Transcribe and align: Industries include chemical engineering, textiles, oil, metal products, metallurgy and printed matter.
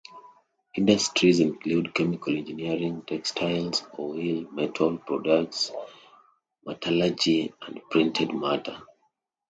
Industries 0.75 1.39
include 1.39 1.93
chemical 1.93 2.35
engineering, 2.35 3.03
textiles, 3.05 3.83
oil, 3.99 4.47
metal 4.51 4.97
products, 4.97 5.71
metallurgy 6.65 7.53
and 7.67 7.79
printed 7.91 8.33
matter. 8.33 8.81